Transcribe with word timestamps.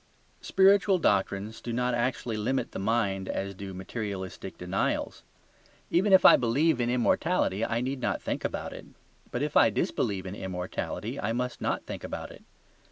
Spiritual 0.41 0.97
doctrines 0.97 1.61
do 1.61 1.71
not 1.71 1.93
actually 1.93 2.35
limit 2.35 2.71
the 2.71 2.79
mind 2.79 3.29
as 3.29 3.53
do 3.53 3.71
materialistic 3.71 4.57
denials. 4.57 5.21
Even 5.91 6.11
if 6.11 6.25
I 6.25 6.35
believe 6.37 6.81
in 6.81 6.89
immortality 6.89 7.63
I 7.63 7.81
need 7.81 8.01
not 8.01 8.19
think 8.19 8.43
about 8.43 8.73
it. 8.73 8.87
But 9.29 9.43
if 9.43 9.55
I 9.55 9.69
disbelieve 9.69 10.25
in 10.25 10.33
immortality 10.33 11.19
I 11.19 11.33
must 11.33 11.61
not 11.61 11.85
think 11.85 12.03
about 12.03 12.31
it. 12.31 12.41